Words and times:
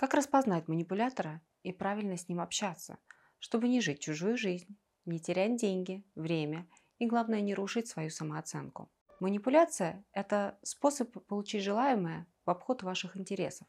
Как 0.00 0.14
распознать 0.14 0.66
манипулятора 0.66 1.42
и 1.62 1.72
правильно 1.72 2.16
с 2.16 2.26
ним 2.26 2.40
общаться, 2.40 2.96
чтобы 3.38 3.68
не 3.68 3.82
жить 3.82 4.00
чужую 4.00 4.38
жизнь, 4.38 4.78
не 5.04 5.20
терять 5.20 5.56
деньги, 5.56 6.02
время 6.14 6.66
и, 6.98 7.04
главное, 7.04 7.42
не 7.42 7.54
рушить 7.54 7.86
свою 7.86 8.08
самооценку. 8.08 8.90
Манипуляция– 9.20 10.02
это 10.14 10.58
способ 10.62 11.12
получить 11.26 11.62
желаемое 11.62 12.26
в 12.46 12.50
обход 12.50 12.82
ваших 12.82 13.14
интересов. 13.18 13.68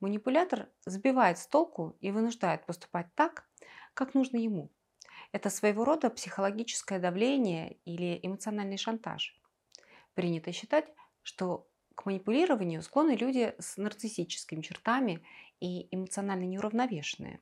Манипулятор 0.00 0.68
сбивает 0.84 1.38
с 1.38 1.46
толку 1.46 1.96
и 2.00 2.10
вынуждает 2.10 2.66
поступать 2.66 3.06
так, 3.14 3.48
как 3.94 4.14
нужно 4.14 4.38
ему. 4.38 4.72
Это 5.30 5.48
своего 5.48 5.84
рода 5.84 6.10
психологическое 6.10 6.98
давление 6.98 7.74
или 7.84 8.18
эмоциональный 8.20 8.78
шантаж. 8.78 9.40
Принято 10.14 10.50
считать, 10.50 10.92
что 11.22 11.68
к 11.96 12.06
манипулированию 12.06 12.82
склонны 12.82 13.16
люди 13.16 13.54
с 13.58 13.76
нарциссическими 13.76 14.60
чертами 14.60 15.24
и 15.58 15.88
эмоционально 15.94 16.44
неуравновешенные. 16.44 17.40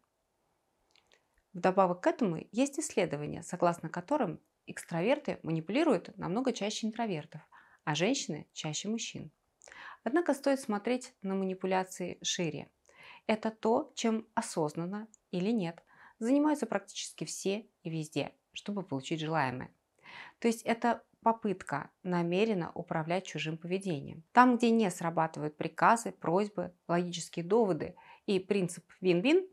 Вдобавок 1.52 2.00
к 2.00 2.06
этому 2.06 2.46
есть 2.52 2.78
исследования, 2.78 3.42
согласно 3.42 3.90
которым 3.90 4.40
экстраверты 4.66 5.38
манипулируют 5.42 6.16
намного 6.16 6.52
чаще 6.52 6.86
интровертов, 6.86 7.42
а 7.84 7.94
женщины 7.94 8.48
чаще 8.52 8.88
мужчин. 8.88 9.30
Однако 10.04 10.34
стоит 10.34 10.60
смотреть 10.60 11.14
на 11.22 11.34
манипуляции 11.34 12.18
шире. 12.22 12.70
Это 13.26 13.50
то, 13.50 13.92
чем 13.94 14.26
осознанно 14.34 15.08
или 15.30 15.50
нет 15.50 15.82
занимаются 16.18 16.66
практически 16.66 17.24
все 17.24 17.66
и 17.82 17.90
везде, 17.90 18.32
чтобы 18.52 18.82
получить 18.82 19.20
желаемое. 19.20 19.74
То 20.38 20.48
есть 20.48 20.62
это 20.62 21.02
попытка 21.24 21.90
намеренно 22.04 22.70
управлять 22.74 23.26
чужим 23.26 23.56
поведением. 23.56 24.22
Там, 24.32 24.56
где 24.56 24.70
не 24.70 24.88
срабатывают 24.90 25.56
приказы, 25.56 26.12
просьбы, 26.12 26.72
логические 26.86 27.44
доводы 27.44 27.96
и 28.26 28.38
принцип 28.38 28.84
вин-вин, 29.00 29.44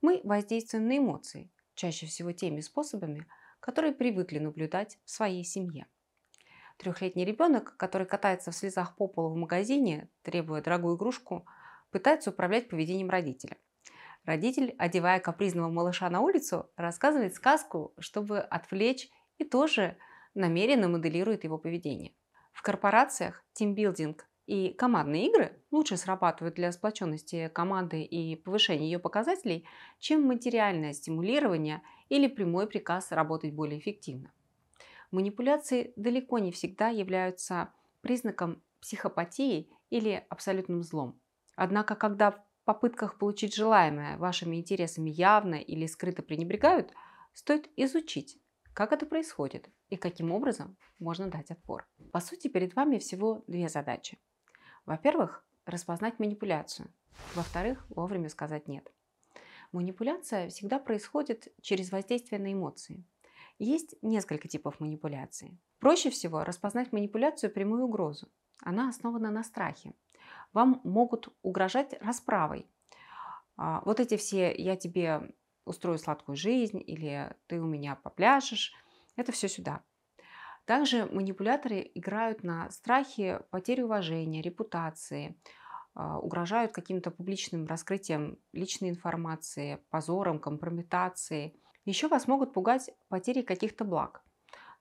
мы 0.00 0.20
воздействуем 0.24 0.88
на 0.88 0.98
эмоции, 0.98 1.50
чаще 1.74 2.06
всего 2.06 2.32
теми 2.32 2.60
способами, 2.60 3.26
которые 3.60 3.92
привыкли 3.92 4.38
наблюдать 4.38 4.98
в 5.04 5.10
своей 5.10 5.44
семье. 5.44 5.86
Трехлетний 6.78 7.24
ребенок, 7.24 7.76
который 7.76 8.06
катается 8.06 8.50
в 8.50 8.56
слезах 8.56 8.96
по 8.96 9.06
полу 9.06 9.30
в 9.30 9.36
магазине, 9.36 10.08
требуя 10.22 10.62
дорогую 10.62 10.96
игрушку, 10.96 11.46
пытается 11.90 12.30
управлять 12.30 12.68
поведением 12.68 13.10
родителя. 13.10 13.56
Родитель, 14.24 14.74
одевая 14.78 15.20
капризного 15.20 15.68
малыша 15.70 16.08
на 16.08 16.20
улицу, 16.20 16.70
рассказывает 16.76 17.34
сказку, 17.34 17.92
чтобы 17.98 18.38
отвлечь 18.38 19.10
и 19.38 19.44
тоже 19.44 19.96
намеренно 20.38 20.88
моделирует 20.88 21.44
его 21.44 21.58
поведение. 21.58 22.12
В 22.52 22.62
корпорациях 22.62 23.44
тимбилдинг 23.52 24.26
и 24.46 24.70
командные 24.70 25.28
игры 25.28 25.62
лучше 25.70 25.96
срабатывают 25.96 26.54
для 26.54 26.72
сплоченности 26.72 27.50
команды 27.52 28.02
и 28.02 28.34
повышения 28.36 28.86
ее 28.86 28.98
показателей, 28.98 29.66
чем 29.98 30.22
материальное 30.22 30.94
стимулирование 30.94 31.82
или 32.08 32.28
прямой 32.28 32.66
приказ 32.66 33.12
работать 33.12 33.52
более 33.52 33.78
эффективно. 33.78 34.32
Манипуляции 35.10 35.92
далеко 35.96 36.38
не 36.38 36.52
всегда 36.52 36.88
являются 36.88 37.72
признаком 38.00 38.62
психопатии 38.80 39.68
или 39.90 40.24
абсолютным 40.28 40.82
злом. 40.82 41.20
Однако, 41.56 41.94
когда 41.94 42.30
в 42.30 42.40
попытках 42.64 43.18
получить 43.18 43.54
желаемое 43.54 44.16
вашими 44.18 44.56
интересами 44.56 45.10
явно 45.10 45.56
или 45.56 45.86
скрыто 45.86 46.22
пренебрегают, 46.22 46.92
стоит 47.32 47.68
изучить, 47.76 48.38
как 48.78 48.92
это 48.92 49.06
происходит 49.06 49.68
и 49.90 49.96
каким 49.96 50.30
образом 50.30 50.76
можно 51.00 51.26
дать 51.26 51.50
отпор. 51.50 51.88
По 52.12 52.20
сути, 52.20 52.46
перед 52.46 52.76
вами 52.76 52.98
всего 52.98 53.42
две 53.48 53.68
задачи. 53.68 54.20
Во-первых, 54.86 55.44
распознать 55.66 56.20
манипуляцию. 56.20 56.88
Во-вторых, 57.34 57.84
вовремя 57.88 58.28
сказать 58.28 58.68
«нет». 58.68 58.88
Манипуляция 59.72 60.48
всегда 60.48 60.78
происходит 60.78 61.52
через 61.60 61.90
воздействие 61.90 62.40
на 62.40 62.52
эмоции. 62.52 63.04
Есть 63.58 63.96
несколько 64.00 64.46
типов 64.46 64.78
манипуляции. 64.78 65.58
Проще 65.80 66.10
всего 66.10 66.44
распознать 66.44 66.92
манипуляцию 66.92 67.50
прямую 67.50 67.82
угрозу. 67.82 68.28
Она 68.60 68.90
основана 68.90 69.32
на 69.32 69.42
страхе. 69.42 69.92
Вам 70.52 70.80
могут 70.84 71.34
угрожать 71.42 72.00
расправой. 72.00 72.64
А, 73.56 73.82
вот 73.84 73.98
эти 73.98 74.16
все 74.16 74.54
«я 74.56 74.76
тебе 74.76 75.32
устрою 75.68 75.98
сладкую 75.98 76.36
жизнь» 76.36 76.82
или 76.84 77.34
«ты 77.46 77.60
у 77.60 77.66
меня 77.66 77.94
попляшешь», 77.94 78.72
это 79.16 79.32
все 79.32 79.48
сюда. 79.48 79.82
Также 80.64 81.06
манипуляторы 81.06 81.90
играют 81.94 82.42
на 82.42 82.70
страхе 82.70 83.40
потери 83.50 83.80
уважения, 83.82 84.42
репутации, 84.42 85.34
а, 85.94 86.18
угрожают 86.18 86.72
каким-то 86.72 87.10
публичным 87.10 87.66
раскрытием 87.66 88.38
личной 88.52 88.90
информации, 88.90 89.78
позором, 89.88 90.38
компрометацией. 90.38 91.58
Еще 91.84 92.08
вас 92.08 92.28
могут 92.28 92.52
пугать 92.52 92.90
потери 93.08 93.42
каких-то 93.42 93.84
благ. 93.84 94.22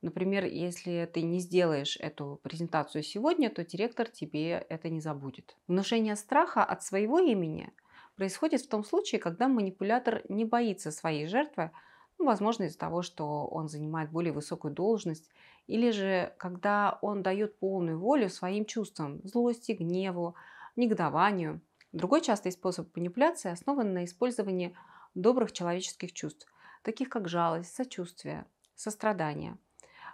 Например, 0.02 0.44
если 0.44 1.10
ты 1.12 1.22
не 1.22 1.40
сделаешь 1.40 1.98
эту 1.98 2.40
презентацию 2.44 3.02
сегодня, 3.02 3.50
то 3.50 3.64
директор 3.64 4.08
тебе 4.08 4.66
это 4.70 4.90
не 4.90 5.00
забудет. 5.00 5.56
Внушение 5.68 6.16
страха 6.16 6.64
от 6.64 6.84
своего 6.84 7.20
имени– 7.20 7.72
происходит 8.18 8.62
в 8.62 8.68
том 8.68 8.84
случае, 8.84 9.22
когда 9.22 9.48
манипулятор 9.48 10.24
не 10.28 10.44
боится 10.44 10.92
своей 10.92 11.28
жертвы, 11.28 11.72
ну, 12.18 12.26
возможно, 12.26 12.64
из-за 12.64 12.80
того, 12.80 13.04
что 13.04 13.46
он 13.46 13.70
занимает 13.70 14.12
более 14.12 14.34
высокую 14.34 14.74
должность, 14.74 15.30
или 15.68 15.92
же 15.92 16.34
когда 16.40 16.98
он 17.02 17.22
дает 17.22 17.60
полную 17.60 18.00
волю 18.00 18.30
своим 18.30 18.66
чувствам, 18.66 19.22
злости, 19.24 19.74
гневу, 19.74 20.36
негодованию. 20.76 21.62
Другой 21.94 22.22
частый 22.22 22.52
способ 22.52 22.94
манипуляции 22.96 23.52
основан 23.52 23.94
на 23.94 24.04
использовании 24.04 24.76
добрых 25.14 25.52
человеческих 25.52 26.12
чувств, 26.12 26.48
таких 26.82 27.10
как 27.10 27.30
жалость, 27.30 27.76
сочувствие, 27.76 28.46
сострадание, 28.76 29.58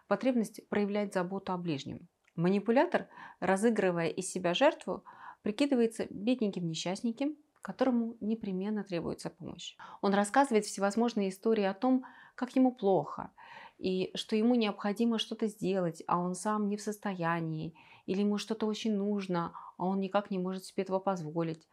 потребность 0.08 0.68
проявлять 0.68 1.14
заботу 1.14 1.54
о 1.54 1.58
ближнем. 1.58 2.08
Манипулятор, 2.36 3.08
разыгрывая 3.40 4.10
из 4.10 4.30
себя 4.30 4.54
жертву, 4.54 5.04
прикидывается 5.42 6.08
бедненьким 6.10 6.68
несчастненьким, 6.68 7.38
которому 7.64 8.18
непременно 8.20 8.84
требуется 8.84 9.30
помощь. 9.30 9.76
Он 10.02 10.14
рассказывает 10.14 10.66
всевозможные 10.66 11.30
истории 11.30 11.64
о 11.64 11.74
том, 11.74 12.06
как 12.36 12.56
ему 12.56 12.72
плохо, 12.72 13.32
и 13.78 14.12
что 14.16 14.36
ему 14.36 14.54
необходимо 14.56 15.18
что-то 15.18 15.48
сделать, 15.48 16.04
а 16.06 16.20
он 16.20 16.36
сам 16.36 16.68
не 16.68 16.78
в 16.78 16.82
состоянии, 16.82 17.74
или 18.06 18.20
ему 18.20 18.38
что-то 18.38 18.68
очень 18.68 18.94
нужно, 18.94 19.54
а 19.78 19.86
он 19.86 20.02
никак 20.02 20.30
не 20.30 20.40
может 20.40 20.66
себе 20.66 20.84
этого 20.84 21.00
позволить. 21.00 21.68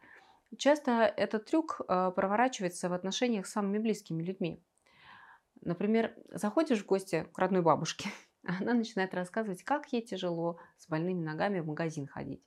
Часто 0.57 0.91
этот 1.03 1.45
трюк 1.45 1.81
э, 1.81 2.11
проворачивается 2.15 2.89
в 2.89 2.93
отношениях 2.93 3.45
с 3.45 3.51
самыми 3.51 3.79
близкими 3.79 4.23
людьми. 4.23 4.63
Например, 5.61 6.15
заходишь 6.29 6.83
в 6.83 6.85
гости 6.85 7.27
к 7.33 7.37
родной 7.37 7.61
бабушке, 7.61 8.09
она 8.45 8.73
начинает 8.73 9.13
рассказывать, 9.13 9.63
как 9.63 9.91
ей 9.91 10.01
тяжело 10.01 10.57
с 10.77 10.87
больными 10.87 11.21
ногами 11.21 11.59
в 11.59 11.67
магазин 11.67 12.07
ходить. 12.07 12.43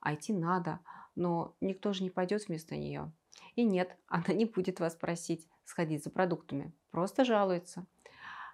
А 0.00 0.14
идти 0.14 0.32
надо, 0.32 0.78
но 1.16 1.56
никто 1.60 1.92
же 1.92 2.04
не 2.04 2.10
пойдет 2.10 2.46
вместо 2.46 2.76
нее. 2.76 3.12
И 3.56 3.64
нет, 3.64 3.96
она 4.06 4.32
не 4.34 4.44
будет 4.44 4.80
вас 4.80 4.94
просить 4.94 5.48
сходить 5.64 6.04
за 6.04 6.10
продуктами, 6.10 6.72
просто 6.90 7.24
жалуется. 7.24 7.86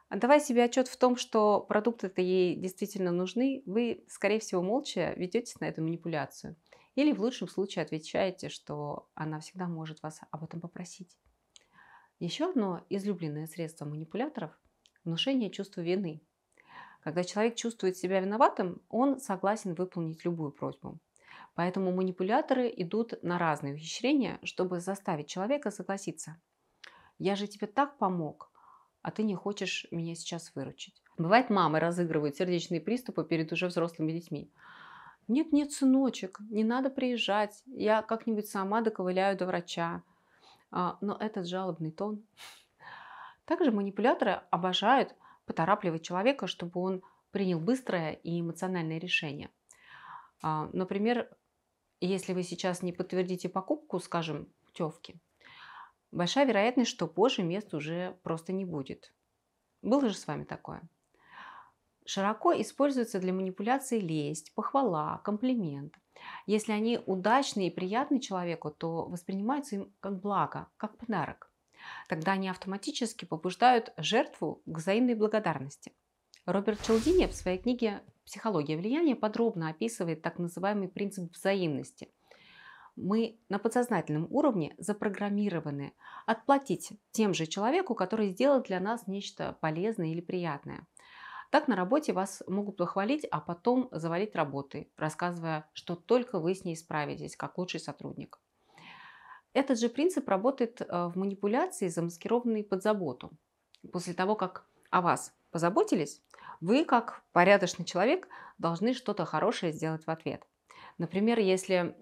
Отдавая 0.09 0.41
себе 0.41 0.65
отчет 0.65 0.89
в 0.89 0.97
том, 0.97 1.17
что 1.17 1.61
продукты-то 1.61 2.21
ей 2.21 2.55
действительно 2.55 3.13
нужны, 3.13 3.63
вы, 3.65 4.05
скорее 4.09 4.41
всего, 4.41 4.63
молча 4.63 5.15
ведетесь 5.17 5.59
на 5.61 5.65
эту 5.67 5.83
манипуляцию. 5.83 6.57
Или 6.95 7.13
в 7.13 7.21
лучшем 7.21 7.49
случае 7.49 7.83
отвечаете, 7.83 8.51
что 8.51 9.09
она 9.15 9.41
всегда 9.41 9.67
может 9.67 10.03
вас 10.03 10.21
об 10.31 10.45
этом 10.45 10.61
попросить. 10.61 11.17
Еще 12.19 12.51
одно 12.51 12.85
излюбленное 12.91 13.47
средство 13.47 13.87
манипуляторов– 13.87 14.53
внушение 15.05 15.51
чувства 15.51 15.81
вины. 15.81 16.21
Когда 17.01 17.25
человек 17.25 17.57
чувствует 17.57 17.97
себя 17.97 18.21
виноватым, 18.21 18.83
он 18.89 19.19
согласен 19.19 19.75
выполнить 19.75 20.25
любую 20.25 20.53
просьбу. 20.53 20.99
Поэтому 21.55 21.93
манипуляторы 21.93 22.73
идут 22.77 23.23
на 23.23 23.39
разные 23.39 23.75
ухищрения, 23.75 24.39
чтобы 24.43 24.81
заставить 24.81 25.29
человека 25.29 25.71
согласиться. 25.71 26.41
Я 27.19 27.37
же 27.37 27.47
тебе 27.47 27.67
так 27.67 27.99
помог, 27.99 28.51
а 29.03 29.11
ты 29.11 29.23
не 29.23 29.35
хочешь 29.35 29.87
меня 29.91 30.15
сейчас 30.15 30.53
выручить. 30.55 31.03
Бывает, 31.19 31.51
мамы 31.51 31.79
разыгрывают 31.79 32.37
сердечные 32.37 32.81
приступы 32.81 33.25
перед 33.25 33.53
уже 33.53 33.67
взрослыми 33.67 34.13
детьми. 34.13 34.51
Нет-нет, 35.29 35.73
сыночек, 35.73 36.41
не 36.51 36.65
надо 36.65 36.91
приезжать, 36.91 37.63
я 37.67 38.03
как-нибудь 38.03 38.49
сама 38.49 38.81
доковыляю 38.81 39.37
до 39.37 39.47
врача. 39.47 40.03
А, 40.71 40.97
но 41.01 41.17
этот 41.21 41.47
жалобный 41.47 41.93
тон. 41.93 42.25
Также 43.45 43.71
манипуляторы 43.71 44.43
обожают 44.51 45.15
поторапливать 45.45 46.03
человека, 46.03 46.47
чтобы 46.47 46.81
он 46.81 47.03
принял 47.31 47.61
быстрое 47.61 48.13
и 48.13 48.41
эмоциональное 48.41 48.99
решение. 48.99 49.51
А, 50.43 50.69
например, 50.73 51.29
если 52.07 52.33
вы 52.33 52.43
сейчас 52.43 52.83
не 52.83 52.93
подтвердите 52.93 53.49
покупку, 53.49 53.99
скажем, 54.01 54.49
путевки, 54.65 55.17
большая 56.11 56.47
вероятность, 56.47 56.91
что 56.91 57.07
позже 57.07 57.43
мест 57.43 57.75
уже 57.75 58.19
просто 58.23 58.53
не 58.53 58.65
будет. 58.65 59.15
Было 59.83 60.09
же 60.09 60.15
с 60.15 60.27
вами 60.27 60.45
такое? 60.45 60.83
широко 62.05 62.53
используются 62.61 63.21
для 63.21 63.33
манипуляции 63.33 64.01
лесть, 64.01 64.55
похвала, 64.55 65.19
комплимент. 65.25 65.95
Если 66.47 66.73
они 66.73 67.01
удачны 67.07 67.67
и 67.67 67.71
приятны 67.71 68.21
человеку, 68.21 68.71
то 68.71 69.07
воспринимаются 69.07 69.77
им 69.77 69.93
как 70.01 70.21
благо, 70.21 70.69
как 70.77 70.97
подарок. 70.99 71.51
Тогда 72.09 72.33
они 72.33 72.49
автоматически 72.49 73.25
побуждают 73.25 73.93
жертву 73.97 74.63
к 74.67 74.79
взаимной 74.79 75.15
благодарности. 75.15 75.93
Роберт 76.47 76.83
Челдини 76.83 77.27
в 77.27 77.35
своей 77.35 77.59
книге 77.59 78.03
«Психология 78.25 78.77
влияния» 78.77 79.17
подробно 79.17 79.69
описывает 79.69 80.23
так 80.23 80.39
называемый 80.39 80.89
принцип 80.89 81.33
взаимности. 81.33 82.09
Мы 82.95 83.39
на 83.49 83.59
подсознательном 83.59 84.27
уровне 84.31 84.75
запрограммированы 84.79 85.95
отплатить 86.27 86.93
тем 87.11 87.33
же 87.33 87.47
человеку, 87.47 87.95
который 87.95 88.31
сделал 88.31 88.63
для 88.63 88.81
нас 88.81 89.07
нечто 89.07 89.57
полезное 89.61 90.09
или 90.09 90.21
приятное. 90.21 90.87
Так 91.51 91.69
на 91.69 91.77
работе 91.77 92.13
вас 92.13 92.43
могут 92.47 92.77
похвалить, 92.79 93.27
а 93.31 93.41
потом 93.41 93.89
завалить 93.93 94.35
работой, 94.35 94.91
рассказывая, 94.97 95.69
что 95.75 95.97
только 95.97 96.39
вы 96.39 96.55
с 96.55 96.65
ней 96.65 96.77
справитесь, 96.77 97.37
как 97.37 97.59
лучший 97.59 97.81
сотрудник. 97.81 98.39
Этот 99.53 99.79
же 99.79 99.91
принцип 99.91 100.29
работает 100.29 100.81
э, 100.81 100.87
в 101.09 101.17
манипуляции, 101.17 101.89
замаскированной 101.89 102.65
под 102.65 102.83
заботу. 102.83 103.31
После 103.93 104.15
того, 104.15 104.35
как 104.35 104.65
о 104.91 105.03
вас 105.03 105.35
позаботились, 105.51 106.23
вы, 106.63 106.85
как 106.85 107.25
порядочный 107.33 107.85
человек, 107.85 108.29
должны 108.57 108.95
что-то 108.95 109.25
хорошее 109.25 109.73
сделать 109.73 110.07
в 110.07 110.11
ответ. 110.11 110.47
Например, 110.97 111.39
если 111.39 111.77
э, 111.77 111.93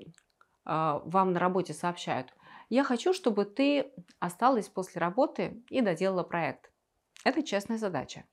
вам 0.64 1.32
на 1.32 1.40
работе 1.40 1.72
сообщают, 1.72 2.34
я 2.68 2.84
хочу, 2.84 3.14
чтобы 3.14 3.46
ты 3.46 3.90
осталась 4.18 4.68
после 4.68 5.00
работы 5.00 5.64
и 5.70 5.80
доделала 5.80 6.22
проект. 6.22 6.70
Это 7.24 7.42
честная 7.42 7.78
задача. 7.78 8.24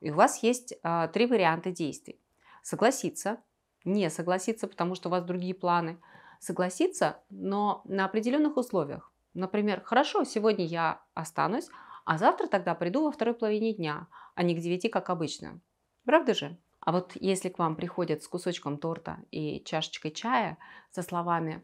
И 0.00 0.10
у 0.10 0.14
вас 0.14 0.42
есть 0.42 0.72
э, 0.72 1.08
три 1.12 1.26
варианта 1.26 1.70
действий. 1.70 2.20
Согласиться, 2.62 3.42
не 3.84 4.08
согласиться, 4.08 4.68
потому 4.68 4.94
что 4.94 5.08
у 5.08 5.12
вас 5.12 5.24
другие 5.24 5.54
планы. 5.54 6.00
Согласиться, 6.40 7.22
но 7.28 7.82
на 7.84 8.06
определенных 8.06 8.56
условиях. 8.56 9.12
Например, 9.34 9.82
хорошо, 9.82 10.24
сегодня 10.24 10.64
я 10.64 11.02
останусь, 11.12 11.68
а 12.06 12.16
завтра 12.16 12.46
тогда 12.46 12.74
приду 12.74 13.04
во 13.04 13.12
второй 13.12 13.34
половине 13.34 13.74
дня, 13.74 14.06
а 14.34 14.42
не 14.42 14.54
к 14.54 14.60
9, 14.60 14.90
как 14.90 15.10
обычно. 15.10 15.60
Правда 16.06 16.34
же? 16.34 16.56
А 16.80 16.92
вот 16.92 17.12
если 17.16 17.48
к 17.48 17.58
вам 17.58 17.74
приходят 17.74 18.22
с 18.22 18.28
кусочком 18.28 18.78
торта 18.78 19.18
и 19.32 19.60
чашечкой 19.64 20.12
чая 20.12 20.56
со 20.92 21.02
словами 21.02 21.62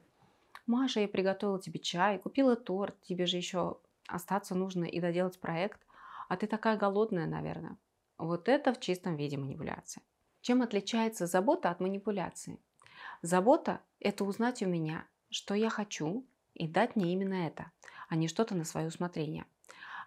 «Маша, 0.66 1.00
я 1.00 1.08
приготовила 1.08 1.60
тебе 1.60 1.78
чай, 1.78 2.18
купила 2.18 2.56
торт, 2.56 3.00
тебе 3.02 3.26
же 3.26 3.36
еще 3.36 3.78
остаться 4.08 4.56
нужно 4.56 4.84
и 4.84 5.00
доделать 5.00 5.40
проект, 5.40 5.80
а 6.28 6.36
ты 6.36 6.48
такая 6.48 6.76
голодная, 6.76 7.26
наверное». 7.26 7.76
Вот 8.18 8.48
это 8.48 8.74
в 8.74 8.80
чистом 8.80 9.16
виде 9.16 9.36
манипуляция. 9.38 10.02
Чем 10.40 10.60
отличается 10.62 11.26
забота 11.26 11.70
от 11.70 11.78
манипуляции? 11.78 12.58
Забота– 13.22 13.80
это 14.00 14.24
узнать 14.24 14.60
у 14.62 14.66
меня, 14.66 15.06
что 15.30 15.54
я 15.54 15.70
хочу, 15.70 16.26
и 16.54 16.66
дать 16.66 16.96
мне 16.96 17.12
именно 17.12 17.46
это, 17.46 17.70
а 18.08 18.16
не 18.16 18.26
что-то 18.26 18.56
на 18.56 18.64
свое 18.64 18.88
усмотрение. 18.88 19.46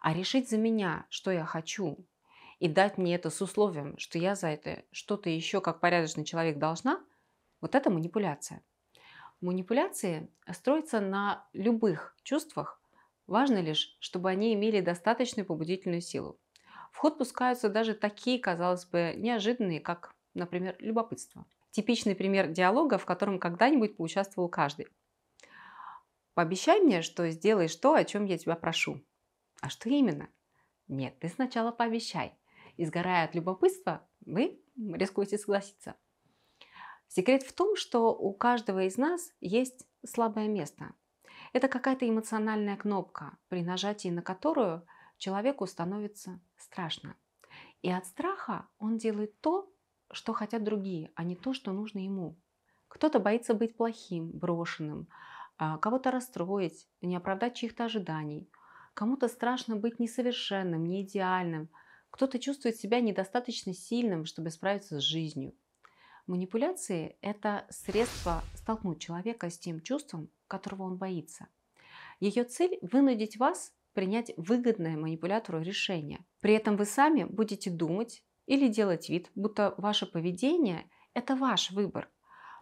А 0.01 0.13
решить 0.13 0.49
за 0.49 0.57
меня, 0.57 1.05
что 1.09 1.31
я 1.31 1.45
хочу, 1.45 1.97
и 2.59 2.67
дать 2.67 2.97
мне 2.97 3.15
это 3.15 3.29
с 3.29 3.41
условием, 3.41 3.97
что 3.97 4.17
я 4.17 4.35
за 4.35 4.47
это 4.47 4.83
что-то 4.91 5.29
еще 5.29 5.61
как 5.61 5.79
порядочный 5.79 6.25
человек 6.25 6.57
должна, 6.57 7.03
вот 7.61 7.75
это 7.75 7.89
манипуляция. 7.89 8.63
Манипуляции 9.41 10.29
строятся 10.51 11.01
на 11.01 11.47
любых 11.53 12.15
чувствах, 12.23 12.81
важно 13.27 13.61
лишь, 13.61 13.97
чтобы 13.99 14.29
они 14.29 14.53
имели 14.53 14.81
достаточную 14.81 15.45
побудительную 15.45 16.01
силу. 16.01 16.39
В 16.91 16.97
ход 16.97 17.17
пускаются 17.17 17.69
даже 17.69 17.93
такие, 17.93 18.39
казалось 18.39 18.85
бы, 18.85 19.13
неожиданные, 19.17 19.81
как, 19.81 20.15
например, 20.33 20.75
любопытство. 20.79 21.45
Типичный 21.71 22.15
пример 22.15 22.47
диалога, 22.47 22.97
в 22.97 23.05
котором 23.05 23.37
когда-нибудь 23.37 23.97
поучаствовал 23.97 24.47
каждый. 24.47 24.87
Пообещай 26.33 26.79
мне, 26.79 27.01
что 27.01 27.29
сделаешь 27.29 27.75
то, 27.75 27.93
о 27.95 28.03
чем 28.05 28.25
я 28.25 28.37
тебя 28.37 28.55
прошу. 28.55 29.01
А 29.61 29.69
что 29.69 29.89
именно? 29.89 30.29
Нет, 30.87 31.19
ты 31.19 31.27
сначала 31.27 31.71
пообещай. 31.71 32.37
И 32.77 32.85
сгорая 32.85 33.25
от 33.25 33.35
любопытства, 33.35 34.07
вы 34.25 34.61
рискуете 34.75 35.37
согласиться. 35.37 35.95
Секрет 37.07 37.43
в 37.43 37.53
том, 37.53 37.75
что 37.75 38.13
у 38.13 38.33
каждого 38.33 38.83
из 38.83 38.97
нас 38.97 39.31
есть 39.39 39.87
слабое 40.05 40.47
место. 40.47 40.93
Это 41.53 41.67
какая-то 41.67 42.07
эмоциональная 42.07 42.75
кнопка, 42.75 43.37
при 43.47 43.63
нажатии 43.63 44.09
на 44.09 44.21
которую 44.21 44.85
человеку 45.17 45.65
становится 45.67 46.41
страшно. 46.57 47.15
И 47.81 47.91
от 47.91 48.05
страха 48.05 48.67
он 48.79 48.97
делает 48.97 49.39
то, 49.41 49.71
что 50.11 50.33
хотят 50.33 50.63
другие, 50.63 51.11
а 51.15 51.23
не 51.23 51.35
то, 51.35 51.53
что 51.53 51.71
нужно 51.71 51.99
ему. 51.99 52.37
Кто-то 52.87 53.19
боится 53.19 53.53
быть 53.53 53.75
плохим, 53.75 54.31
брошенным, 54.31 55.07
а, 55.57 55.77
кого-то 55.77 56.11
расстроить, 56.11 56.87
не 57.01 57.15
оправдать 57.15 57.55
чьих-то 57.55 57.85
ожиданий. 57.85 58.49
Кому-то 58.93 59.27
страшно 59.27 59.75
быть 59.75 59.99
несовершенным, 59.99 60.83
не 60.85 61.03
идеальным. 61.03 61.69
Кто-то 62.15 62.39
чувствует 62.39 62.77
себя 62.77 63.01
недостаточно 63.01 63.73
сильным, 63.73 64.23
чтобы 64.23 64.49
справиться 64.49 65.01
с 65.01 65.03
жизнью. 65.03 65.53
Манипуляции– 66.27 67.17
это 67.21 67.67
средство 67.69 68.41
столкнуть 68.53 69.01
человека 69.01 69.49
с 69.49 69.59
тем 69.59 69.81
чувством, 69.81 70.29
которого 70.47 70.83
он 70.83 70.95
боится. 70.95 71.49
Ее 72.21 72.45
цель– 72.45 72.79
вынудить 72.81 73.35
вас 73.35 73.73
принять 73.91 74.31
выгодное 74.37 74.95
манипулятору 74.95 75.61
решение. 75.61 76.23
При 76.39 76.53
этом 76.53 76.77
вы 76.77 76.85
сами 76.85 77.25
будете 77.25 77.69
думать 77.69 78.23
или 78.45 78.69
делать 78.69 79.09
вид, 79.09 79.29
будто 79.35 79.75
ваше 79.75 80.05
поведение– 80.05 80.89
это 81.13 81.35
ваш 81.35 81.71
выбор. 81.71 82.09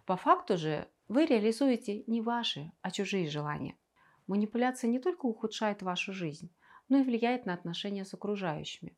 По 0.08 0.18
факту 0.18 0.58
же 0.58 0.88
вы 1.08 1.28
реализуете 1.28 2.04
не 2.08 2.22
ваши, 2.22 2.72
а 2.82 2.90
чужие 2.90 3.30
желания. 3.30 3.78
Манипуляция 4.26 4.90
не 4.90 4.98
только 4.98 5.28
ухудшает 5.28 5.84
вашу 5.84 6.12
жизнь, 6.12 6.52
но 6.90 6.98
и 6.98 7.04
влияет 7.04 7.46
на 7.46 7.54
отношения 7.54 8.04
с 8.04 8.16
окружающими. 8.16 8.98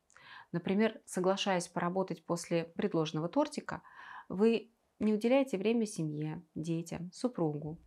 Например, 0.56 0.98
соглашаясь 1.04 1.68
поработать 1.68 2.24
после 2.24 2.64
предложенного 2.64 3.28
тортика, 3.28 3.82
вы 4.30 4.70
не 4.98 5.12
уделяете 5.12 5.58
время 5.58 5.84
семье, 5.84 6.42
детям, 6.54 7.12
супругу. 7.12 7.78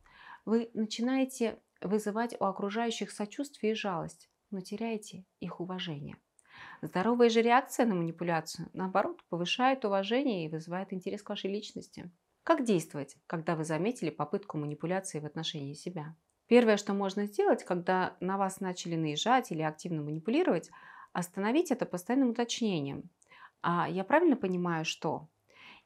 Вы 0.45 0.69
начинаете 0.75 1.57
вызывать 1.81 2.39
у 2.39 2.44
окружающих 2.44 3.10
сочувствие 3.10 3.71
и 3.71 3.75
жалость, 3.75 4.30
но 4.51 4.62
теряете 4.62 5.25
их 5.39 5.60
уважение. 5.60 6.18
Здоровая 6.83 7.30
же 7.30 7.42
реакция 7.42 7.88
на 7.88 7.95
манипуляцию, 7.95 8.69
наоборот, 8.74 9.24
повышает 9.30 9.83
уважение 9.83 10.45
и 10.45 10.50
вызывает 10.50 10.94
интерес 10.94 11.24
к 11.24 11.30
вашей 11.30 11.50
личности. 11.50 12.12
Как 12.44 12.63
действовать, 12.63 13.18
когда 13.25 13.56
вы 13.56 13.63
заметили 13.63 14.12
попытку 14.12 14.60
манипуляции 14.60 15.19
в 15.19 15.25
отношении 15.25 15.74
себя? 15.74 16.16
Первое, 16.45 16.77
что 16.77 16.94
можно 16.94 17.25
сделать, 17.25 17.63
когда 17.63 18.16
на 18.19 18.38
вас 18.38 18.60
начали 18.60 18.95
наезжать 18.95 19.51
или 19.51 19.63
активно 19.63 20.04
манипулировать, 20.04 20.69
остановить 21.13 21.71
это 21.71 21.85
постоянным 21.85 22.30
уточнением. 22.30 23.09
А 23.61 23.89
я 23.89 24.04
правильно 24.04 24.35
понимаю, 24.35 24.85
что? 24.85 25.28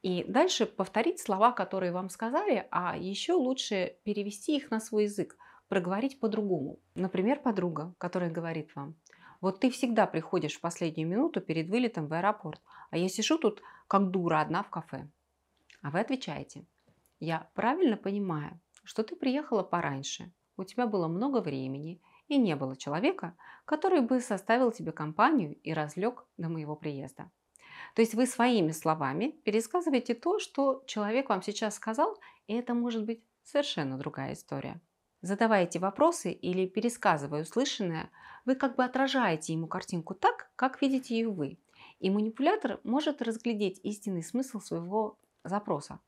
И 0.02 0.26
дальше 0.28 0.66
повторить 0.66 1.20
слова, 1.20 1.52
которые 1.52 1.92
вам 1.92 2.10
сказали, 2.10 2.68
а 2.72 2.98
еще 2.98 3.34
лучше 3.34 3.96
перевести 4.04 4.58
их 4.58 4.70
на 4.70 4.80
свой 4.80 5.04
язык, 5.04 5.38
проговорить 5.70 6.20
по-другому. 6.20 6.80
Например, 6.94 7.40
подруга, 7.40 7.94
которая 7.98 8.30
говорит 8.30 8.76
вам, 8.76 8.96
вот 9.40 9.60
ты 9.60 9.70
всегда 9.72 10.06
приходишь 10.06 10.56
в 10.56 10.62
последнюю 10.62 11.08
минуту 11.08 11.42
перед 11.42 11.70
вылетом 11.70 12.08
в 12.08 12.14
аэропорт, 12.14 12.62
а 12.92 12.98
я 12.98 13.10
сижу 13.10 13.38
тут 13.38 13.62
как 13.88 14.10
дура 14.10 14.42
одна 14.42 14.64
в 14.64 14.70
кафе. 14.70 15.08
А 15.82 15.90
вы 15.90 16.00
отвечаете, 16.00 16.66
я 17.20 17.50
правильно 17.54 17.98
понимаю, 17.98 18.60
что 18.84 19.04
ты 19.04 19.16
приехала 19.16 19.64
пораньше, 19.64 20.32
у 20.58 20.64
тебя 20.64 20.86
было 20.86 21.08
много 21.08 21.42
времени 21.42 22.02
и 22.34 22.38
не 22.38 22.56
было 22.56 22.76
человека, 22.76 23.36
который 23.66 24.02
бы 24.02 24.20
составил 24.20 24.72
тебе 24.72 24.92
компанию 24.92 25.56
и 25.64 25.74
разлег 25.74 26.26
до 26.38 26.50
моего 26.50 26.76
приезда. 26.76 27.30
То 27.96 28.02
есть 28.02 28.16
вы 28.16 28.26
своими 28.26 28.72
словами 28.72 29.30
пересказываете 29.44 30.16
то, 30.16 30.40
что 30.40 30.84
человек 30.88 31.30
вам 31.30 31.42
сейчас 31.42 31.76
сказал, 31.76 32.18
и 32.48 32.56
это 32.56 32.74
может 32.74 33.06
быть 33.06 33.24
совершенно 33.44 33.98
другая 33.98 34.34
история. 34.34 34.82
Задавая 35.22 35.64
эти 35.64 35.78
вопросы 35.78 36.32
или 36.32 36.68
пересказывая 36.68 37.44
услышанное, 37.44 38.10
вы 38.46 38.56
как 38.56 38.76
бы 38.76 38.84
отражаете 38.84 39.54
ему 39.54 39.68
картинку 39.68 40.16
так, 40.16 40.50
как 40.56 40.82
видите 40.82 41.16
ее 41.16 41.30
вы. 41.30 41.58
И 42.00 42.10
манипулятор 42.10 42.80
может 42.84 43.22
разглядеть 43.22 43.80
истинный 43.84 44.24
смысл 44.24 44.60
своего 44.60 45.18
запроса. 45.44 46.00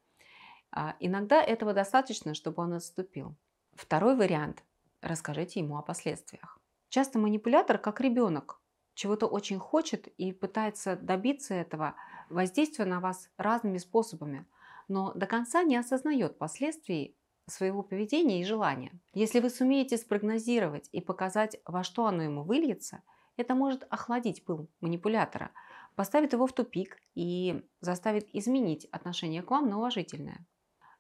А 0.72 0.96
иногда 1.00 1.41
этого 1.41 1.74
достаточно, 1.74 2.34
чтобы 2.34 2.63
он 2.63 2.74
отступил. 2.74 3.36
Второй 3.75 4.15
вариант– 4.17 4.63
расскажите 5.02 5.60
ему 5.60 5.78
о 5.78 5.82
последствиях. 5.82 6.60
Часто 6.90 7.20
манипулятор, 7.20 7.78
как 7.78 8.02
ребенок, 8.02 8.62
чего-то 8.94 9.28
очень 9.28 9.60
хочет 9.60 10.08
и 10.08 10.32
пытается 10.32 10.96
добиться 10.96 11.54
этого, 11.54 11.96
воздействуя 12.30 12.88
на 12.88 13.00
вас 13.00 13.30
разными 13.38 13.78
способами, 13.78 14.46
но 14.88 15.14
до 15.14 15.25
конца 15.28 15.64
не 15.64 15.75
осознает 15.75 16.38
последствий 16.38 17.18
своего 17.48 17.84
поведения 17.84 18.42
и 18.42 18.46
желания. 18.46 19.00
Если 19.14 19.40
вы 19.40 19.50
сумеете 19.50 19.98
спрогнозировать 19.98 20.90
и 20.92 21.02
показать, 21.02 21.58
во 21.66 21.84
что 21.84 22.06
оно 22.06 22.24
ему 22.24 22.44
выльется, 22.44 23.04
это 23.38 23.54
может 23.54 23.86
охладить 23.90 24.46
пыл 24.46 24.70
манипулятора, 24.80 25.52
поставит 25.96 26.34
его 26.34 26.48
в 26.48 26.54
тупик 26.54 26.98
и 27.14 27.64
заставит 27.82 28.28
изменить 28.34 28.86
отношение 28.86 29.44
к 29.44 29.52
вам 29.52 29.70
на 29.70 29.78
уважительное. 29.78 30.46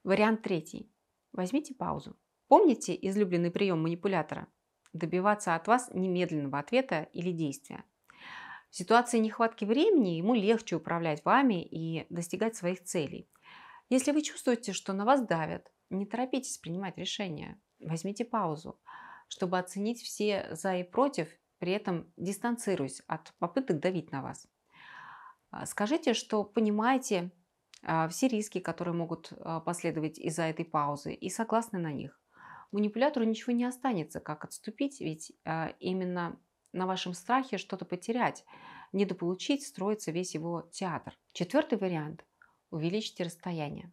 Вариант 0.03 0.43
третий. 0.43 0.91
Возьмите 1.31 1.73
паузу. 1.73 2.15
Помните 2.47 2.97
излюбленный 3.01 3.51
прием 3.51 3.81
манипулятора? 3.81 4.47
Добиваться 4.93 5.55
от 5.55 5.67
вас 5.67 5.89
немедленного 5.93 6.59
ответа 6.59 7.09
или 7.11 7.31
действия. 7.31 7.83
В 8.69 8.75
ситуации 8.75 9.19
нехватки 9.19 9.65
времени 9.65 10.17
ему 10.17 10.33
легче 10.33 10.75
управлять 10.75 11.23
вами 11.25 11.63
и 11.63 12.05
достигать 12.09 12.55
своих 12.55 12.83
целей. 12.83 13.29
Если 13.89 14.11
вы 14.11 14.21
чувствуете, 14.21 14.73
что 14.73 14.93
на 14.93 15.05
вас 15.05 15.25
давят, 15.25 15.71
не 15.89 16.05
торопитесь 16.05 16.57
принимать 16.57 16.97
решения. 16.97 17.59
Возьмите 17.79 18.25
паузу, 18.25 18.79
чтобы 19.27 19.57
оценить 19.59 20.01
все 20.01 20.47
за 20.55 20.77
и 20.77 20.83
против, 20.83 21.29
при 21.59 21.71
этом 21.71 22.11
дистанцируясь 22.17 23.01
от 23.07 23.33
попыток 23.39 23.79
давить 23.79 24.11
на 24.11 24.21
вас. 24.21 24.47
А, 25.51 25.65
скажите, 25.65 26.13
что 26.13 26.43
понимаете 26.43 27.31
а, 27.83 28.07
все 28.07 28.27
риски, 28.27 28.59
которые 28.59 28.93
могут 28.93 29.31
а, 29.37 29.59
последовать 29.61 30.19
из-за 30.19 30.43
этой 30.43 30.65
паузы, 30.65 31.13
и 31.13 31.29
согласны 31.29 31.79
на 31.79 31.91
них. 31.91 32.19
Манипулятору 32.71 33.25
ничего 33.25 33.53
не 33.53 33.65
останется, 33.65 34.19
как 34.19 34.43
отступить, 34.43 34.99
ведь 35.01 35.31
именно 35.79 36.39
на 36.73 36.85
вашем 36.85 37.13
страхе 37.13 37.57
что-то 37.57 37.85
потерять, 37.85 38.45
недополучить, 38.91 39.65
строится 39.65 40.11
весь 40.11 40.33
его 40.35 40.63
театр. 40.71 41.17
Четвертый 41.33 41.77
вариант– 41.77 42.25
увеличьте 42.71 43.23
расстояние. 43.23 43.91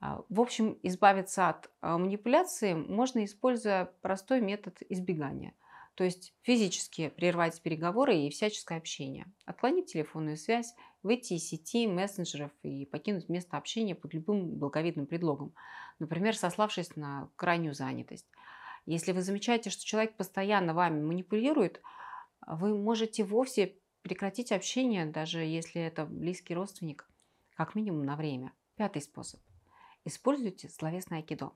В 0.00 0.40
общем, 0.40 0.78
избавиться 0.82 1.48
от 1.48 1.70
манипуляции 1.80 2.74
можно, 2.74 3.24
используя 3.24 3.86
простой 4.02 4.40
метод 4.40 4.82
избегания– 4.88 5.54
то 5.98 6.04
есть 6.04 6.32
физически 6.42 7.08
прервать 7.08 7.60
переговоры 7.60 8.16
и 8.16 8.30
всяческое 8.30 8.78
общение. 8.78 9.26
Отклонить 9.46 9.86
телефонную 9.86 10.36
связь, 10.36 10.72
выйти 11.02 11.32
из 11.32 11.48
сети, 11.48 11.88
мессенджеров 11.88 12.52
и 12.62 12.86
покинуть 12.86 13.28
место 13.28 13.56
общения 13.56 13.96
под 13.96 14.14
любым 14.14 14.60
благовидным 14.60 15.08
предлогом. 15.08 15.56
Например, 15.98 16.36
сославшись 16.36 16.94
на 16.94 17.28
крайнюю 17.34 17.74
занятость. 17.74 18.28
Если 18.86 19.10
вы 19.10 19.22
замечаете, 19.22 19.70
что 19.70 19.84
человек 19.84 20.16
постоянно 20.16 20.72
вами 20.72 21.02
манипулирует, 21.04 21.82
вы 22.46 22.78
можете 22.78 23.24
вовсе 23.24 23.74
прекратить 24.02 24.52
общение, 24.52 25.04
даже 25.04 25.40
если 25.40 25.82
это 25.82 26.06
близкий 26.06 26.54
родственник, 26.54 27.10
как 27.56 27.74
минимум 27.74 28.04
на 28.04 28.14
время. 28.14 28.52
Пятый 28.76 29.02
способ. 29.02 29.40
Используйте 30.04 30.68
словесное 30.68 31.18
айкидо. 31.18 31.50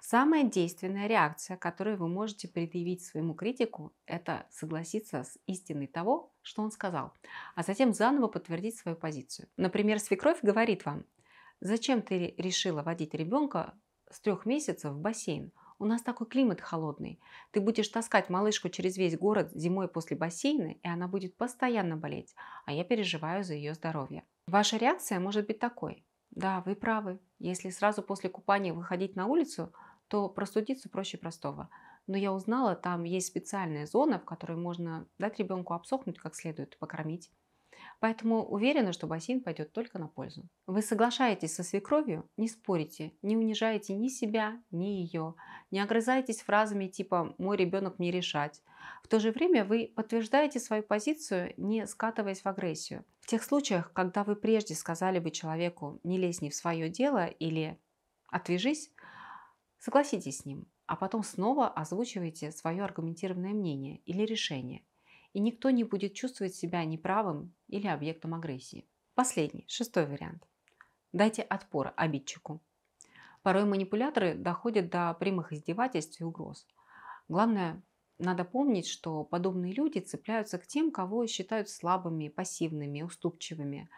Самая 0.00 0.44
действенная 0.44 1.06
реакция, 1.06 1.56
которую 1.56 1.96
вы 1.96 2.08
можете 2.08 2.48
предъявить 2.48 3.04
своему 3.04 3.34
критику, 3.34 3.92
это 4.06 4.46
согласиться 4.50 5.24
с 5.24 5.38
истиной 5.46 5.86
того, 5.86 6.32
что 6.42 6.62
он 6.62 6.70
сказал, 6.70 7.12
а 7.54 7.62
затем 7.62 7.92
заново 7.92 8.28
подтвердить 8.28 8.76
свою 8.76 8.96
позицию. 8.96 9.48
Например, 9.56 9.98
свекровь 9.98 10.38
говорит 10.42 10.84
вам, 10.84 11.04
зачем 11.60 12.02
ты 12.02 12.34
решила 12.38 12.82
водить 12.82 13.14
ребенка 13.14 13.74
с 14.10 14.20
трех 14.20 14.46
месяцев 14.46 14.92
в 14.92 14.98
бассейн? 14.98 15.52
У 15.80 15.84
нас 15.84 16.02
такой 16.02 16.26
климат 16.26 16.60
холодный. 16.60 17.20
Ты 17.52 17.60
будешь 17.60 17.88
таскать 17.88 18.30
малышку 18.30 18.68
через 18.68 18.96
весь 18.96 19.16
город 19.16 19.50
зимой 19.54 19.86
после 19.86 20.16
бассейна, 20.16 20.74
и 20.82 20.88
она 20.88 21.06
будет 21.06 21.36
постоянно 21.36 21.96
болеть, 21.96 22.34
а 22.64 22.72
я 22.72 22.82
переживаю 22.82 23.44
за 23.44 23.54
ее 23.54 23.74
здоровье. 23.74 24.24
Ваша 24.48 24.76
реакция 24.76 25.20
может 25.20 25.46
быть 25.46 25.60
такой. 25.60 26.04
Да, 26.30 26.62
вы 26.66 26.74
правы. 26.74 27.20
Если 27.38 27.70
сразу 27.70 28.02
после 28.02 28.28
купания 28.28 28.72
выходить 28.72 29.16
на 29.16 29.26
улицу– 29.26 29.72
то 30.08 30.28
простудиться 30.28 30.88
проще 30.88 31.18
простого. 31.18 31.68
Но 32.06 32.16
я 32.16 32.32
узнала, 32.32 32.74
там 32.74 33.04
есть 33.04 33.28
специальная 33.28 33.86
зона, 33.86 34.18
в 34.18 34.24
которой 34.24 34.56
можно 34.56 35.06
дать 35.18 35.38
ребенку 35.38 35.74
обсохнуть 35.74 36.18
как 36.18 36.34
следует, 36.34 36.78
покормить. 36.78 37.30
Поэтому 38.00 38.44
уверена, 38.44 38.92
что 38.92 39.06
бассейн 39.06 39.42
пойдет 39.42 39.72
только 39.72 39.98
на 39.98 40.08
пользу. 40.08 40.48
Вы 40.66 40.82
соглашаетесь 40.82 41.54
со 41.54 41.62
свекровью, 41.62 42.28
не 42.36 42.48
спорите, 42.48 43.12
не 43.22 43.36
унижаете 43.36 43.94
ни 43.94 44.08
себя, 44.08 44.62
ни 44.70 44.86
ее, 44.86 45.34
не 45.70 45.80
огрызаетесь 45.80 46.42
фразами 46.42 46.86
типа 46.86 47.34
«мой 47.38 47.56
ребенок 47.56 47.98
не 47.98 48.10
решать». 48.10 48.62
В 49.02 49.08
то 49.08 49.20
же 49.20 49.32
время 49.32 49.64
вы 49.64 49.92
подтверждаете 49.94 50.60
свою 50.60 50.82
позицию, 50.82 51.54
не 51.56 51.86
скатываясь 51.86 52.42
в 52.42 52.46
агрессию. 52.46 53.04
В 53.20 53.26
тех 53.26 53.42
случаях, 53.42 53.92
когда 53.92 54.24
вы 54.24 54.36
прежде 54.36 54.74
сказали 54.74 55.18
бы 55.18 55.30
человеку 55.30 56.00
«не 56.04 56.18
лезь 56.18 56.40
не 56.40 56.50
в 56.50 56.54
свое 56.54 56.88
дело» 56.88 57.26
или 57.26 57.78
«отвяжись», 58.28 58.92
Согласитесь 59.78 60.38
с 60.38 60.44
ним, 60.44 60.66
а 60.86 60.96
потом 60.96 61.22
снова 61.22 61.68
озвучивайте 61.68 62.50
свое 62.50 62.82
аргументированное 62.82 63.52
мнение 63.52 63.98
или 64.06 64.22
решение, 64.22 64.82
и 65.32 65.40
никто 65.40 65.70
не 65.70 65.84
будет 65.84 66.14
чувствовать 66.14 66.54
себя 66.54 66.84
неправым 66.84 67.54
или 67.68 67.86
объектом 67.86 68.34
агрессии. 68.34 68.88
Последний, 69.14 69.64
шестой 69.68 70.06
вариант. 70.06 70.46
Дайте 71.12 71.42
отпор 71.42 71.92
обидчику. 71.96 72.60
Порой 73.42 73.64
манипуляторы 73.64 74.34
доходят 74.34 74.90
до 74.90 75.14
прямых 75.14 75.52
издевательств 75.52 76.20
и 76.20 76.24
угроз. 76.24 76.66
Главное, 77.28 77.80
надо 78.18 78.44
помнить, 78.44 78.88
что 78.88 79.22
подобные 79.22 79.72
люди 79.72 80.00
цепляются 80.00 80.58
к 80.58 80.66
тем, 80.66 80.90
кого 80.90 81.24
считают 81.28 81.68
слабыми, 81.68 82.28
пассивными, 82.28 83.02
уступчивыми. 83.02 83.88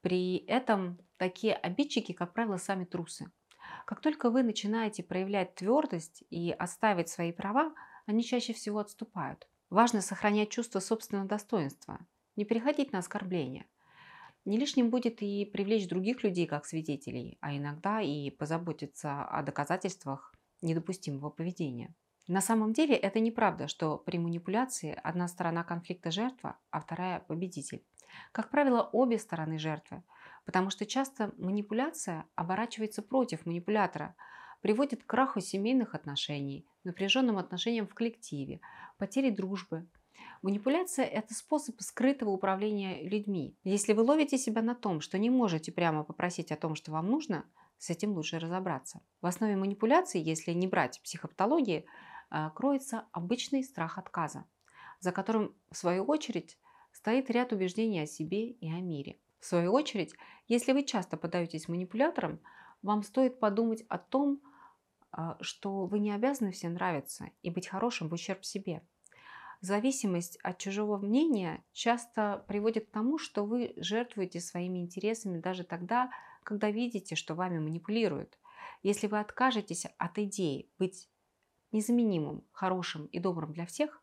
При 0.00 0.36
этом 0.46 0.98
такие 1.16 1.54
обидчики, 1.54 2.12
как 2.12 2.34
правило, 2.34 2.56
сами 2.56 2.84
трусы– 2.84 3.32
как 3.86 4.00
только 4.00 4.30
вы 4.30 4.42
начинаете 4.42 5.02
проявлять 5.02 5.54
твердость 5.54 6.24
и 6.30 6.50
отставить 6.50 7.08
свои 7.08 7.32
права, 7.32 7.74
они 8.06 8.24
чаще 8.24 8.52
всего 8.52 8.78
отступают. 8.78 9.48
Важно 9.70 10.00
сохранять 10.00 10.50
чувство 10.50 10.80
собственного 10.80 11.26
достоинства, 11.26 11.98
не 12.36 12.44
переходить 12.44 12.92
на 12.92 12.98
оскорбления. 12.98 13.66
Не 14.44 14.58
лишним 14.58 14.90
будет 14.90 15.22
и 15.22 15.44
привлечь 15.46 15.88
других 15.88 16.22
людей 16.22 16.46
как 16.46 16.66
свидетелей, 16.66 17.38
а 17.40 17.56
иногда 17.56 18.02
и 18.02 18.30
позаботиться 18.30 19.24
о 19.24 19.42
доказательствах 19.42 20.34
недопустимого 20.60 21.30
поведения. 21.30 21.94
На 22.26 22.40
самом 22.40 22.72
деле 22.72 22.94
это 22.94 23.20
неправда, 23.20 23.68
что 23.68 23.98
при 23.98 24.18
манипуляции 24.18 24.98
одна 25.02 25.28
сторона 25.28 25.62
конфликта 25.62 26.10
жертва, 26.10 26.58
а 26.70 26.80
вторая 26.80 27.20
победитель. 27.20 27.84
Как 28.32 28.50
правило, 28.50 28.88
обе 28.92 29.18
стороны 29.18 29.58
жертвы– 29.58 30.02
потому 30.44 30.70
что 30.70 30.86
часто 30.86 31.32
манипуляция 31.38 32.26
оборачивается 32.34 33.02
против 33.02 33.46
манипулятора, 33.46 34.14
приводит 34.60 35.02
к 35.02 35.06
краху 35.06 35.40
семейных 35.40 35.94
отношений, 35.94 36.66
напряженным 36.84 37.38
отношениям 37.38 37.86
в 37.86 37.94
коллективе, 37.94 38.60
потере 38.98 39.30
дружбы. 39.30 39.86
Манипуляция– 40.42 41.04
это 41.06 41.34
способ 41.34 41.80
скрытого 41.80 42.30
управления 42.30 43.02
людьми. 43.02 43.56
Если 43.64 43.92
вы 43.92 44.02
ловите 44.02 44.38
себя 44.38 44.62
на 44.62 44.74
том, 44.74 45.00
что 45.00 45.18
не 45.18 45.30
можете 45.30 45.72
прямо 45.72 46.04
попросить 46.04 46.52
о 46.52 46.56
том, 46.56 46.74
что 46.74 46.92
вам 46.92 47.08
нужно, 47.08 47.44
с 47.78 47.90
этим 47.90 48.12
лучше 48.12 48.38
разобраться. 48.38 49.00
В 49.20 49.26
основе 49.26 49.56
манипуляции, 49.56 50.20
если 50.20 50.52
не 50.52 50.66
брать 50.66 51.00
психопатологии, 51.02 51.86
а, 52.30 52.50
кроется 52.50 53.04
обычный 53.12 53.64
страх 53.64 53.98
отказа, 53.98 54.44
за 55.00 55.12
которым, 55.12 55.54
в 55.70 55.76
свою 55.76 56.04
очередь, 56.04 56.58
стоит 56.94 57.28
ряд 57.28 57.52
убеждений 57.52 58.00
о 58.00 58.06
себе 58.06 58.50
и 58.50 58.70
о 58.70 58.80
мире. 58.80 59.18
В 59.40 59.44
свою 59.44 59.72
очередь, 59.72 60.14
если 60.48 60.72
вы 60.72 60.84
часто 60.84 61.18
подаетесь 61.18 61.68
манипуляторам, 61.68 62.40
вам 62.82 63.02
стоит 63.02 63.40
подумать 63.40 63.84
о 63.88 63.98
том, 63.98 64.40
а, 65.10 65.36
что 65.40 65.86
вы 65.86 65.98
не 65.98 66.12
обязаны 66.12 66.52
всем 66.52 66.74
нравиться 66.74 67.30
и 67.42 67.50
быть 67.50 67.66
хорошим 67.66 68.08
в 68.08 68.12
ущерб 68.14 68.44
себе. 68.44 68.82
Зависимость 69.60 70.38
от 70.42 70.58
чужого 70.58 70.98
мнения 70.98 71.64
часто 71.72 72.44
приводит 72.48 72.86
к 72.86 72.90
тому, 72.90 73.18
что 73.18 73.44
вы 73.44 73.72
жертвуете 73.76 74.40
своими 74.40 74.78
интересами 74.78 75.40
даже 75.40 75.64
тогда, 75.64 76.10
когда 76.42 76.70
видите, 76.70 77.16
что 77.16 77.34
вами 77.34 77.58
манипулируют. 77.58 78.38
Если 78.82 79.08
вы 79.08 79.18
откажетесь 79.18 79.86
от 79.98 80.18
идеи 80.18 80.70
быть 80.78 81.08
незаменимым, 81.72 82.44
хорошим 82.52 83.06
и 83.06 83.18
добрым 83.18 83.52
для 83.52 83.66
всех, 83.66 84.00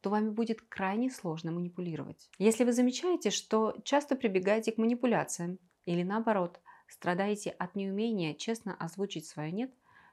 то 0.00 0.10
вами 0.10 0.30
будет 0.30 0.62
крайне 0.62 1.10
сложно 1.10 1.52
манипулировать. 1.52 2.30
Если 2.38 2.64
вы 2.64 2.72
замечаете, 2.72 3.30
что 3.30 3.76
часто 3.84 4.16
прибегаете 4.16 4.72
к 4.72 4.78
манипуляциям 4.78 5.58
или 5.84 6.02
наоборот, 6.02 6.60
страдаете 6.88 7.50
от 7.50 7.74
неумения 7.74 8.34
честно 8.34 8.74
озвучить 8.74 9.26
свое 9.26 9.52
«нет», 9.52 9.72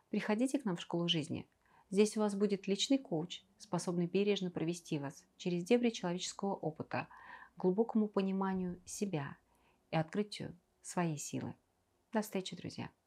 приходите 0.09 0.59
к 0.59 0.65
нам 0.65 0.77
в 0.77 0.81
школу 0.81 1.07
жизни. 1.07 1.47
Здесь 1.89 2.17
у 2.17 2.19
вас 2.19 2.35
будет 2.35 2.67
личный 2.67 2.97
коуч, 2.97 3.43
способный 3.57 4.07
бережно 4.07 4.51
провести 4.51 4.99
вас 4.99 5.25
через 5.37 5.63
дебри 5.63 5.89
человеческого 5.89 6.53
опыта, 6.53 7.07
глубокому 7.55 8.07
пониманию 8.07 8.81
себя 8.85 9.37
и 9.91 9.95
открытию 9.95 10.57
своей 10.81 11.17
силы. 11.17 11.55
До 12.11 12.21
встречи, 12.21 12.55
друзья! 12.55 12.97